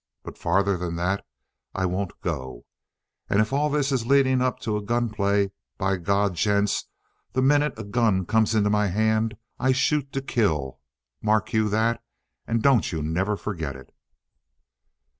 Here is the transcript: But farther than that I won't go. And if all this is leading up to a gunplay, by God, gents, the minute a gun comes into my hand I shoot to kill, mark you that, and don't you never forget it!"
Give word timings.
But 0.23 0.35
farther 0.35 0.77
than 0.77 0.95
that 0.95 1.23
I 1.75 1.85
won't 1.85 2.19
go. 2.21 2.65
And 3.29 3.39
if 3.39 3.53
all 3.53 3.69
this 3.69 3.91
is 3.91 4.07
leading 4.07 4.41
up 4.41 4.59
to 4.61 4.75
a 4.75 4.81
gunplay, 4.81 5.51
by 5.77 5.97
God, 5.97 6.33
gents, 6.33 6.87
the 7.33 7.41
minute 7.43 7.75
a 7.77 7.83
gun 7.83 8.25
comes 8.25 8.55
into 8.55 8.71
my 8.71 8.87
hand 8.87 9.37
I 9.59 9.73
shoot 9.73 10.11
to 10.13 10.21
kill, 10.23 10.79
mark 11.21 11.53
you 11.53 11.69
that, 11.69 12.03
and 12.47 12.63
don't 12.63 12.91
you 12.91 13.03
never 13.03 13.37
forget 13.37 13.75
it!" 13.75 13.93